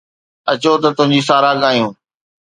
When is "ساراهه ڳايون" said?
1.27-1.91